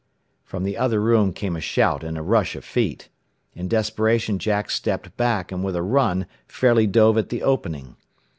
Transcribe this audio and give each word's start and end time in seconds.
From 0.43 0.63
the 0.63 0.77
other 0.77 0.99
room 0.99 1.31
came 1.31 1.55
a 1.55 1.61
shout 1.61 2.03
and 2.03 2.17
a 2.17 2.23
rush 2.23 2.55
of 2.55 2.65
feet. 2.65 3.09
In 3.53 3.67
desperation 3.67 4.39
Jack 4.39 4.71
stepped 4.71 5.15
back, 5.15 5.51
and 5.51 5.63
with 5.63 5.75
a 5.75 5.83
run 5.83 6.25
fairly 6.47 6.87
dove 6.87 7.19
at 7.19 7.29
the 7.29 7.43
opening. 7.43 7.97